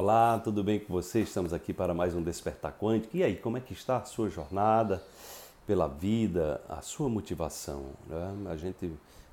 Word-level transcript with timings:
Olá, 0.00 0.38
tudo 0.38 0.62
bem 0.62 0.78
com 0.78 0.92
você? 0.92 1.22
Estamos 1.22 1.52
aqui 1.52 1.72
para 1.72 1.92
mais 1.92 2.14
um 2.14 2.22
Despertar 2.22 2.72
Quântico. 2.80 3.16
E 3.16 3.24
aí, 3.24 3.34
como 3.34 3.56
é 3.56 3.60
que 3.60 3.72
está 3.72 3.96
a 3.96 4.04
sua 4.04 4.30
jornada 4.30 5.02
pela 5.66 5.88
vida, 5.88 6.62
a 6.68 6.80
sua 6.80 7.08
motivação? 7.08 7.86
Né? 8.06 8.32
A 8.48 8.54
gente, 8.54 8.92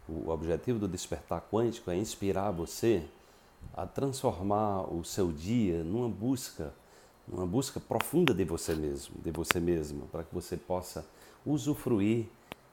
o 0.10 0.28
objetivo 0.28 0.80
do 0.80 0.88
Despertar 0.88 1.44
Quântico 1.52 1.92
é 1.92 1.96
inspirar 1.96 2.50
você 2.50 3.04
a 3.78 3.86
transformar 3.86 4.92
o 4.92 5.04
seu 5.04 5.32
dia 5.32 5.84
numa 5.84 6.10
busca, 6.10 6.74
numa 7.28 7.46
busca 7.46 7.80
profunda 7.80 8.34
de 8.34 8.44
você 8.44 8.74
mesmo, 8.74 9.14
de 9.24 9.30
você 9.30 9.60
mesmo, 9.60 10.08
para 10.08 10.24
que 10.24 10.34
você 10.34 10.58
possa 10.58 11.06
usufruir 11.46 12.26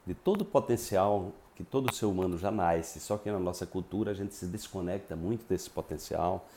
de 0.07 0.15
todo 0.15 0.41
o 0.41 0.47
potencial 0.47 1.31
que 1.55 1.63
todo 1.63 1.95
ser 1.95 2.07
humano 2.07 2.39
já 2.39 2.51
nasce, 2.51 3.01
só 3.01 3.19
que 3.19 3.31
na 3.31 3.39
nossa 3.39 3.67
cultura 3.67 4.13
a 4.13 4.15
gente 4.15 4.35
se 4.35 4.47
desconecta 4.47 5.15
muito 5.15 5.45
desse 5.47 5.69
potencial 5.69 6.49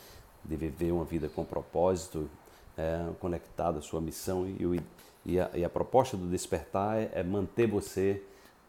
de 0.48 0.56
viver 0.56 0.92
uma 0.92 1.06
vida 1.06 1.30
com 1.30 1.44
propósito, 1.44 2.30
é, 2.78 3.08
conectado 3.20 3.80
à 3.80 3.82
sua 3.82 4.02
missão. 4.02 4.48
E, 4.48 4.82
e, 5.26 5.40
a, 5.40 5.50
e 5.54 5.64
a 5.64 5.70
proposta 5.70 6.16
do 6.16 6.28
despertar 6.28 6.98
é, 6.98 7.12
é 7.14 7.24
manter 7.24 7.68
você 7.68 8.22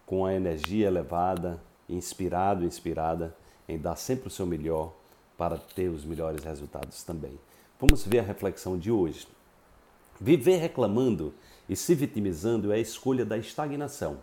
com 0.04 0.24
a 0.24 0.32
energia 0.32 0.86
elevada, 0.86 1.60
inspirado, 1.88 2.64
inspirada 2.64 3.36
em 3.68 3.78
dar 3.78 3.96
sempre 3.96 4.28
o 4.28 4.30
seu 4.30 4.46
melhor 4.46 4.92
para 5.36 5.58
ter 5.58 5.88
os 5.88 6.04
melhores 6.04 6.42
resultados 6.44 7.02
também. 7.02 7.38
Vamos 7.78 8.04
ver 8.04 8.20
a 8.20 8.22
reflexão 8.22 8.78
de 8.78 8.90
hoje. 8.90 9.26
Viver 10.18 10.56
reclamando 10.56 11.34
e 11.68 11.76
se 11.76 11.94
vitimizando 11.94 12.72
é 12.72 12.76
a 12.76 12.80
escolha 12.80 13.24
da 13.24 13.36
estagnação. 13.36 14.18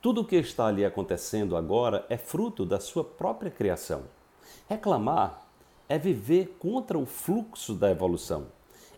Tudo 0.00 0.20
o 0.20 0.24
que 0.24 0.36
está 0.36 0.66
ali 0.66 0.84
acontecendo 0.84 1.56
agora 1.56 2.06
é 2.08 2.16
fruto 2.16 2.64
da 2.64 2.78
sua 2.78 3.02
própria 3.02 3.50
criação. 3.50 4.02
Reclamar 4.68 5.45
é 5.88 5.98
viver 5.98 6.56
contra 6.58 6.98
o 6.98 7.06
fluxo 7.06 7.72
da 7.74 7.90
evolução, 7.90 8.48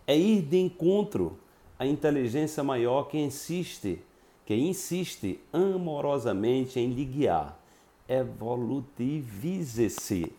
é 0.06 0.16
ir 0.16 0.40
de 0.42 0.58
encontro 0.58 1.38
à 1.78 1.86
inteligência 1.86 2.64
maior 2.64 3.04
que 3.04 3.18
insiste, 3.18 4.02
que 4.44 4.54
insiste 4.54 5.40
amorosamente 5.52 6.80
em 6.80 6.92
lhe 6.92 7.04
guiar. 7.04 7.56
Evolutivize-se. 8.08 10.32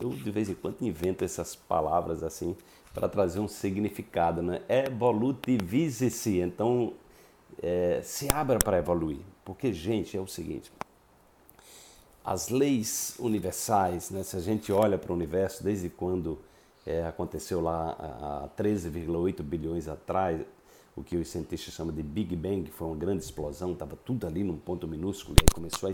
Eu 0.00 0.10
de 0.10 0.30
vez 0.30 0.48
em 0.48 0.54
quando 0.54 0.80
invento 0.82 1.24
essas 1.24 1.56
palavras 1.56 2.22
assim 2.22 2.56
para 2.94 3.08
trazer 3.08 3.40
um 3.40 3.48
significado, 3.48 4.40
né? 4.42 4.62
Evolutivize-se. 4.68 6.38
Então, 6.38 6.92
é, 7.62 8.00
se 8.02 8.32
abra 8.32 8.58
para 8.58 8.78
evoluir. 8.78 9.20
Porque, 9.44 9.72
gente, 9.72 10.16
é 10.16 10.20
o 10.20 10.26
seguinte: 10.26 10.72
as 12.26 12.48
leis 12.48 13.14
universais, 13.20 14.10
né? 14.10 14.24
se 14.24 14.36
a 14.36 14.40
gente 14.40 14.72
olha 14.72 14.98
para 14.98 15.12
o 15.12 15.14
universo 15.14 15.62
desde 15.62 15.88
quando 15.88 16.40
é, 16.84 17.06
aconteceu 17.06 17.60
lá 17.60 17.96
há 18.00 18.48
13,8 18.60 19.44
bilhões 19.44 19.86
atrás, 19.86 20.40
o 20.96 21.04
que 21.04 21.16
os 21.16 21.28
cientistas 21.28 21.72
chamam 21.72 21.94
de 21.94 22.02
Big 22.02 22.34
Bang, 22.34 22.64
que 22.64 22.72
foi 22.72 22.88
uma 22.88 22.96
grande 22.96 23.22
explosão, 23.22 23.74
estava 23.74 23.94
tudo 24.04 24.26
ali 24.26 24.42
num 24.42 24.56
ponto 24.56 24.88
minúsculo, 24.88 25.36
e 25.38 25.42
aí 25.42 25.54
começou 25.54 25.88
a, 25.88 25.92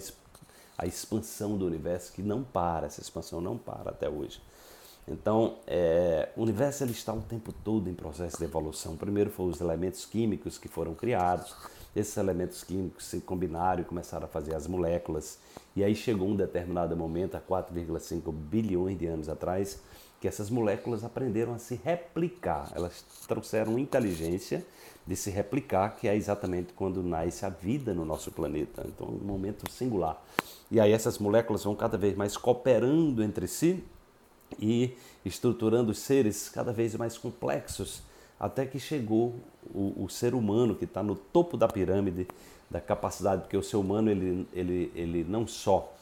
a, 0.82 0.86
expansão 0.86 1.58
do 1.58 1.66
universo, 1.66 2.14
que 2.14 2.22
não 2.22 2.42
para, 2.42 2.86
essa 2.86 3.02
expansão 3.02 3.38
não 3.42 3.58
para 3.58 3.90
até 3.90 4.08
hoje. 4.08 4.40
Então, 5.06 5.56
é, 5.66 6.30
o 6.34 6.42
universo 6.42 6.82
ele 6.82 6.92
está 6.92 7.12
o 7.12 7.20
tempo 7.20 7.52
todo 7.52 7.90
em 7.90 7.94
processo 7.94 8.38
de 8.38 8.44
evolução. 8.44 8.96
Primeiro 8.96 9.28
foram 9.28 9.50
os 9.50 9.60
elementos 9.60 10.06
químicos 10.06 10.56
que 10.56 10.68
foram 10.68 10.94
criados, 10.94 11.54
esses 11.94 12.16
elementos 12.16 12.64
químicos 12.64 13.04
se 13.04 13.20
combinaram 13.20 13.82
e 13.82 13.84
começaram 13.84 14.24
a 14.24 14.28
fazer 14.28 14.54
as 14.54 14.66
moléculas. 14.66 15.38
E 15.76 15.84
aí 15.84 15.94
chegou 15.94 16.28
um 16.28 16.36
determinado 16.36 16.96
momento, 16.96 17.36
há 17.36 17.40
4,5 17.40 18.32
bilhões 18.32 18.98
de 18.98 19.06
anos 19.06 19.28
atrás, 19.28 19.80
que 20.20 20.28
essas 20.28 20.48
moléculas 20.48 21.04
aprenderam 21.04 21.52
a 21.54 21.58
se 21.58 21.80
replicar. 21.82 22.70
Elas 22.74 23.04
trouxeram 23.26 23.78
inteligência 23.78 24.64
de 25.06 25.16
se 25.16 25.30
replicar, 25.30 25.96
que 25.96 26.08
é 26.08 26.14
exatamente 26.16 26.72
quando 26.72 27.02
nasce 27.02 27.44
a 27.44 27.48
vida 27.48 27.92
no 27.92 28.04
nosso 28.04 28.30
planeta. 28.30 28.84
Então, 28.86 29.08
um 29.08 29.24
momento 29.24 29.70
singular. 29.70 30.22
E 30.70 30.80
aí 30.80 30.92
essas 30.92 31.18
moléculas 31.18 31.64
vão 31.64 31.74
cada 31.74 31.98
vez 31.98 32.16
mais 32.16 32.36
cooperando 32.36 33.22
entre 33.22 33.46
si 33.46 33.84
e 34.58 34.96
estruturando 35.24 35.92
seres 35.92 36.48
cada 36.48 36.72
vez 36.72 36.94
mais 36.94 37.18
complexos 37.18 38.02
até 38.42 38.66
que 38.66 38.80
chegou 38.80 39.36
o, 39.72 40.04
o 40.04 40.08
ser 40.08 40.34
humano 40.34 40.74
que 40.74 40.84
está 40.84 41.00
no 41.00 41.14
topo 41.14 41.56
da 41.56 41.68
pirâmide 41.68 42.26
da 42.68 42.80
capacidade, 42.80 43.42
porque 43.42 43.56
o 43.56 43.62
ser 43.62 43.76
humano 43.76 44.10
ele, 44.10 44.48
ele, 44.52 44.92
ele 44.96 45.24
não 45.28 45.46
só 45.46 45.94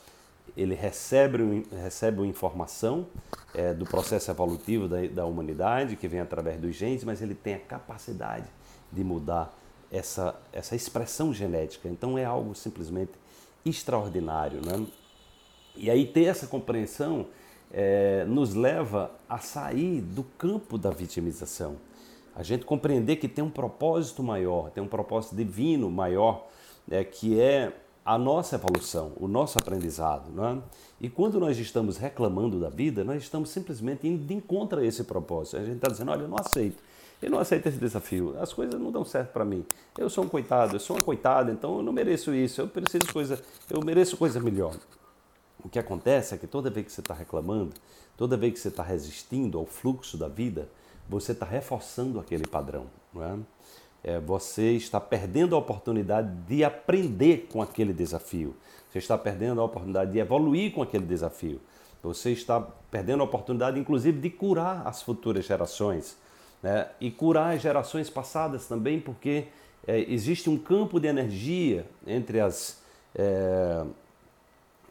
ele 0.56 0.74
recebe, 0.74 1.66
recebe 1.70 2.18
uma 2.18 2.26
informação 2.26 3.06
é, 3.54 3.74
do 3.74 3.84
processo 3.84 4.30
evolutivo 4.30 4.88
da, 4.88 5.06
da 5.06 5.26
humanidade, 5.26 5.96
que 5.96 6.08
vem 6.08 6.18
através 6.20 6.58
dos 6.58 6.74
genes, 6.74 7.04
mas 7.04 7.20
ele 7.20 7.34
tem 7.34 7.54
a 7.54 7.58
capacidade 7.58 8.46
de 8.90 9.04
mudar 9.04 9.54
essa, 9.92 10.34
essa 10.50 10.74
expressão 10.74 11.34
genética. 11.34 11.88
Então 11.88 12.16
é 12.16 12.24
algo 12.24 12.54
simplesmente 12.54 13.12
extraordinário. 13.66 14.60
Né? 14.64 14.86
E 15.76 15.90
aí 15.90 16.06
ter 16.06 16.24
essa 16.24 16.46
compreensão 16.46 17.26
é, 17.70 18.24
nos 18.24 18.54
leva 18.54 19.10
a 19.28 19.38
sair 19.38 20.00
do 20.00 20.24
campo 20.24 20.78
da 20.78 20.90
vitimização 20.90 21.76
a 22.34 22.42
gente 22.42 22.64
compreender 22.64 23.16
que 23.16 23.28
tem 23.28 23.44
um 23.44 23.50
propósito 23.50 24.22
maior, 24.22 24.70
tem 24.70 24.82
um 24.82 24.88
propósito 24.88 25.34
divino 25.34 25.90
maior, 25.90 26.46
é, 26.90 27.04
que 27.04 27.40
é 27.40 27.72
a 28.04 28.18
nossa 28.18 28.56
evolução, 28.56 29.12
o 29.16 29.28
nosso 29.28 29.58
aprendizado. 29.58 30.30
Não 30.32 30.46
é? 30.46 30.58
E 31.00 31.08
quando 31.08 31.38
nós 31.38 31.58
estamos 31.58 31.96
reclamando 31.96 32.58
da 32.58 32.68
vida, 32.68 33.04
nós 33.04 33.22
estamos 33.22 33.50
simplesmente 33.50 34.06
indo 34.06 34.24
de 34.24 34.34
encontro 34.34 34.80
a 34.80 34.84
esse 34.84 35.04
propósito. 35.04 35.56
A 35.56 35.60
gente 35.60 35.76
está 35.76 35.88
dizendo, 35.88 36.10
olha, 36.10 36.22
eu 36.22 36.28
não 36.28 36.38
aceito, 36.38 36.82
eu 37.22 37.30
não 37.30 37.38
aceito 37.38 37.68
esse 37.68 37.78
desafio, 37.78 38.34
as 38.40 38.52
coisas 38.52 38.80
não 38.80 38.90
dão 38.90 39.04
certo 39.04 39.32
para 39.32 39.44
mim. 39.44 39.64
Eu 39.98 40.08
sou 40.08 40.24
um 40.24 40.28
coitado, 40.28 40.76
eu 40.76 40.80
sou 40.80 40.96
uma 40.96 41.02
coitada, 41.02 41.52
então 41.52 41.76
eu 41.76 41.82
não 41.82 41.92
mereço 41.92 42.34
isso, 42.34 42.60
eu 42.60 42.68
preciso 42.68 43.12
coisa, 43.12 43.40
eu 43.68 43.84
mereço 43.84 44.16
coisa 44.16 44.40
melhor. 44.40 44.74
O 45.62 45.68
que 45.68 45.78
acontece 45.78 46.34
é 46.34 46.38
que 46.38 46.46
toda 46.46 46.70
vez 46.70 46.86
que 46.86 46.92
você 46.92 47.00
está 47.00 47.12
reclamando, 47.12 47.74
toda 48.16 48.36
vez 48.36 48.54
que 48.54 48.58
você 48.58 48.68
está 48.68 48.82
resistindo 48.82 49.58
ao 49.58 49.66
fluxo 49.66 50.16
da 50.16 50.28
vida, 50.28 50.68
você 51.10 51.32
está 51.32 51.44
reforçando 51.44 52.20
aquele 52.20 52.46
padrão. 52.46 52.86
É? 53.16 53.36
É, 54.02 54.20
você 54.20 54.70
está 54.72 55.00
perdendo 55.00 55.54
a 55.54 55.58
oportunidade 55.58 56.30
de 56.46 56.62
aprender 56.64 57.48
com 57.52 57.60
aquele 57.60 57.92
desafio. 57.92 58.56
Você 58.90 58.98
está 58.98 59.18
perdendo 59.18 59.60
a 59.60 59.64
oportunidade 59.64 60.12
de 60.12 60.18
evoluir 60.18 60.72
com 60.72 60.82
aquele 60.82 61.04
desafio. 61.04 61.60
Você 62.02 62.30
está 62.30 62.60
perdendo 62.90 63.20
a 63.22 63.24
oportunidade, 63.24 63.78
inclusive, 63.78 64.18
de 64.18 64.30
curar 64.30 64.86
as 64.86 65.02
futuras 65.02 65.44
gerações. 65.44 66.16
Né? 66.62 66.88
E 67.00 67.10
curar 67.10 67.54
as 67.54 67.60
gerações 67.60 68.08
passadas 68.08 68.66
também, 68.66 69.00
porque 69.00 69.48
é, 69.86 69.98
existe 70.10 70.48
um 70.48 70.56
campo 70.56 70.98
de 70.98 71.08
energia 71.08 71.84
entre 72.06 72.40
as, 72.40 72.80
é, 73.14 73.84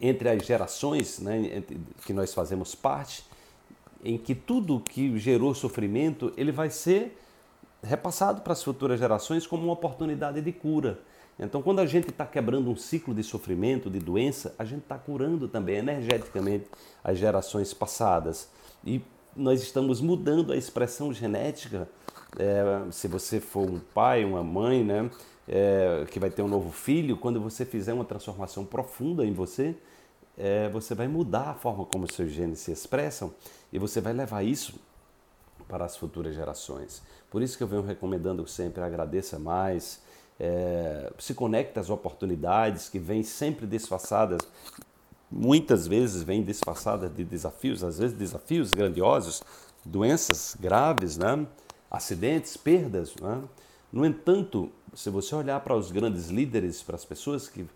entre 0.00 0.28
as 0.28 0.42
gerações 0.44 1.18
né, 1.18 1.64
que 2.04 2.12
nós 2.12 2.32
fazemos 2.32 2.74
parte 2.74 3.24
em 4.04 4.16
que 4.18 4.34
tudo 4.34 4.80
que 4.80 5.18
gerou 5.18 5.54
sofrimento 5.54 6.32
ele 6.36 6.52
vai 6.52 6.70
ser 6.70 7.18
repassado 7.82 8.42
para 8.42 8.52
as 8.52 8.62
futuras 8.62 8.98
gerações 8.98 9.46
como 9.46 9.64
uma 9.64 9.72
oportunidade 9.72 10.40
de 10.40 10.52
cura. 10.52 11.00
Então, 11.38 11.62
quando 11.62 11.80
a 11.80 11.86
gente 11.86 12.10
está 12.10 12.26
quebrando 12.26 12.70
um 12.70 12.76
ciclo 12.76 13.14
de 13.14 13.22
sofrimento, 13.22 13.88
de 13.88 13.98
doença, 13.98 14.54
a 14.58 14.64
gente 14.64 14.82
está 14.82 14.98
curando 14.98 15.48
também 15.48 15.76
energeticamente 15.76 16.66
as 17.02 17.16
gerações 17.16 17.72
passadas. 17.72 18.50
E 18.84 19.00
nós 19.34 19.62
estamos 19.62 20.02
mudando 20.02 20.52
a 20.52 20.56
expressão 20.56 21.12
genética. 21.14 21.88
É, 22.38 22.90
se 22.90 23.08
você 23.08 23.40
for 23.40 23.68
um 23.68 23.80
pai, 23.94 24.22
uma 24.22 24.42
mãe, 24.42 24.84
né, 24.84 25.10
é, 25.48 26.04
que 26.10 26.20
vai 26.20 26.28
ter 26.28 26.42
um 26.42 26.48
novo 26.48 26.70
filho, 26.70 27.16
quando 27.16 27.40
você 27.40 27.64
fizer 27.64 27.94
uma 27.94 28.04
transformação 28.04 28.64
profunda 28.64 29.24
em 29.24 29.32
você, 29.32 29.74
é, 30.36 30.68
você 30.68 30.94
vai 30.94 31.08
mudar 31.08 31.50
a 31.50 31.54
forma 31.54 31.84
como 31.84 32.04
os 32.04 32.14
seus 32.14 32.30
genes 32.30 32.60
se 32.60 32.72
expressam 32.72 33.32
e 33.72 33.78
você 33.78 34.00
vai 34.00 34.12
levar 34.12 34.42
isso 34.42 34.74
para 35.68 35.84
as 35.84 35.96
futuras 35.96 36.34
gerações. 36.34 37.02
Por 37.30 37.42
isso 37.42 37.56
que 37.56 37.62
eu 37.62 37.68
venho 37.68 37.82
recomendando 37.82 38.46
sempre, 38.46 38.82
agradeça 38.82 39.38
mais, 39.38 40.00
é, 40.38 41.12
se 41.18 41.34
conecte 41.34 41.78
às 41.78 41.90
oportunidades 41.90 42.88
que 42.88 42.98
vêm 42.98 43.22
sempre 43.22 43.66
disfarçadas, 43.66 44.40
muitas 45.30 45.86
vezes 45.86 46.22
vêm 46.22 46.42
disfarçadas 46.42 47.14
de 47.14 47.24
desafios, 47.24 47.84
às 47.84 47.98
vezes 47.98 48.16
desafios 48.16 48.72
grandiosos, 48.72 49.42
doenças 49.84 50.56
graves, 50.58 51.16
né? 51.16 51.46
acidentes, 51.90 52.56
perdas. 52.56 53.14
Né? 53.16 53.42
No 53.92 54.04
entanto, 54.04 54.70
se 54.94 55.10
você 55.10 55.34
olhar 55.34 55.60
para 55.60 55.76
os 55.76 55.92
grandes 55.92 56.28
líderes, 56.28 56.82
para 56.82 56.96
as 56.96 57.04
pessoas 57.04 57.48
que 57.48 57.66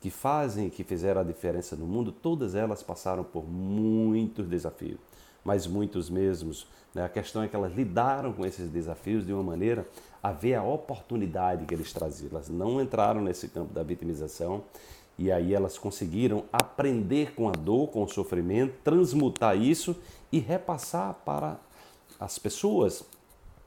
que 0.00 0.10
fazem, 0.10 0.70
que 0.70 0.82
fizeram 0.82 1.20
a 1.20 1.24
diferença 1.24 1.76
no 1.76 1.86
mundo, 1.86 2.10
todas 2.10 2.54
elas 2.54 2.82
passaram 2.82 3.22
por 3.22 3.46
muitos 3.46 4.48
desafios, 4.48 4.98
mas 5.44 5.66
muitos 5.66 6.08
mesmos. 6.08 6.66
Né? 6.94 7.04
A 7.04 7.08
questão 7.08 7.42
é 7.42 7.48
que 7.48 7.54
elas 7.54 7.74
lidaram 7.74 8.32
com 8.32 8.44
esses 8.46 8.70
desafios 8.70 9.26
de 9.26 9.32
uma 9.32 9.42
maneira 9.42 9.86
a 10.22 10.32
ver 10.32 10.54
a 10.54 10.62
oportunidade 10.62 11.66
que 11.66 11.74
eles 11.74 11.92
traziam. 11.92 12.30
Elas 12.32 12.48
não 12.48 12.80
entraram 12.80 13.20
nesse 13.20 13.48
campo 13.48 13.74
da 13.74 13.82
vitimização 13.82 14.64
e 15.18 15.30
aí 15.30 15.54
elas 15.54 15.76
conseguiram 15.76 16.44
aprender 16.50 17.34
com 17.34 17.46
a 17.48 17.52
dor, 17.52 17.88
com 17.88 18.02
o 18.02 18.08
sofrimento, 18.08 18.74
transmutar 18.82 19.56
isso 19.56 19.94
e 20.32 20.38
repassar 20.38 21.14
para 21.26 21.58
as 22.18 22.38
pessoas 22.38 23.04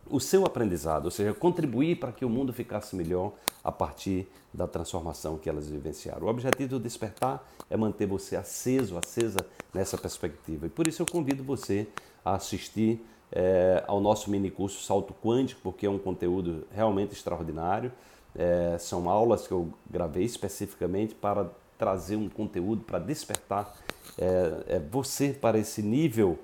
o 0.10 0.20
seu 0.20 0.46
aprendizado, 0.46 1.06
ou 1.06 1.12
seja, 1.12 1.34
contribuir 1.34 2.00
para 2.00 2.12
que 2.12 2.26
o 2.26 2.30
mundo 2.30 2.52
ficasse 2.52 2.96
melhor 2.96 3.34
a 3.64 3.72
partir 3.72 4.28
da 4.54 4.68
transformação 4.68 5.38
que 5.38 5.50
elas 5.50 5.68
vivenciaram. 5.68 6.28
O 6.28 6.30
objetivo 6.30 6.72
do 6.72 6.80
despertar 6.80 7.44
é 7.70 7.78
manter 7.78 8.06
você 8.06 8.36
aceso, 8.36 8.98
acesa 8.98 9.40
nessa 9.74 9.98
perspectiva. 9.98 10.66
E 10.66 10.70
por 10.70 10.88
isso 10.88 11.02
eu 11.02 11.06
convido 11.06 11.44
você 11.44 11.88
a 12.24 12.36
assistir 12.36 13.04
é, 13.32 13.84
ao 13.88 14.00
nosso 14.00 14.30
mini 14.30 14.52
curso 14.52 14.84
Salto 14.84 15.14
Quântico, 15.14 15.62
porque 15.64 15.86
é 15.86 15.90
um 15.90 15.98
conteúdo 15.98 16.68
realmente 16.72 17.14
extraordinário. 17.14 17.92
É, 18.36 18.78
são 18.80 19.10
aulas 19.10 19.48
que 19.48 19.54
eu 19.54 19.74
gravei 19.90 20.24
especificamente 20.24 21.16
para 21.16 21.50
trazer 21.78 22.16
um 22.16 22.30
conteúdo 22.30 22.84
para 22.84 23.00
despertar 23.00 23.76
é, 24.18 24.80
você 24.92 25.30
para 25.30 25.58
esse 25.58 25.82
nível 25.82 26.38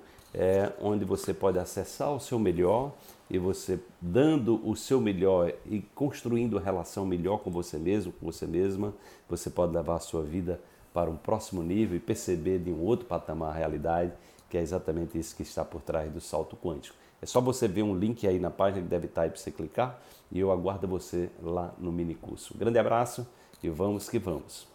onde 0.80 1.04
você 1.04 1.34
pode 1.34 1.58
acessar 1.58 2.12
o 2.12 2.20
seu 2.20 2.38
melhor 2.38 2.92
e 3.28 3.38
você 3.38 3.78
dando 4.00 4.60
o 4.68 4.76
seu 4.76 5.00
melhor 5.00 5.52
e 5.66 5.80
construindo 5.94 6.54
uma 6.54 6.60
relação 6.60 7.06
melhor 7.06 7.38
com 7.38 7.50
você 7.50 7.78
mesmo, 7.78 8.12
com 8.12 8.26
você 8.26 8.46
mesma, 8.46 8.94
você 9.28 9.50
pode 9.50 9.72
levar 9.72 9.96
a 9.96 10.00
sua 10.00 10.22
vida 10.22 10.60
para 10.92 11.10
um 11.10 11.16
próximo 11.16 11.62
nível 11.62 11.96
e 11.96 12.00
perceber 12.00 12.58
de 12.58 12.70
um 12.70 12.80
outro 12.80 13.06
patamar 13.06 13.50
a 13.50 13.58
realidade, 13.58 14.12
que 14.48 14.58
é 14.58 14.60
exatamente 14.60 15.18
isso 15.18 15.36
que 15.36 15.42
está 15.42 15.64
por 15.64 15.80
trás 15.80 16.10
do 16.10 16.20
salto 16.20 16.56
quântico. 16.56 16.96
É 17.22 17.26
só 17.26 17.40
você 17.40 17.68
ver 17.68 17.82
um 17.82 17.96
link 17.96 18.26
aí 18.26 18.38
na 18.38 18.50
página 18.50 18.82
que 18.82 18.88
deve 18.88 19.06
estar 19.06 19.22
aí 19.22 19.30
para 19.30 19.38
você 19.38 19.50
clicar 19.50 20.00
e 20.32 20.40
eu 20.40 20.50
aguardo 20.50 20.88
você 20.88 21.30
lá 21.42 21.72
no 21.78 21.92
mini 21.92 22.14
curso. 22.14 22.56
Grande 22.56 22.78
abraço 22.78 23.26
e 23.62 23.68
vamos 23.68 24.08
que 24.08 24.18
vamos. 24.18 24.66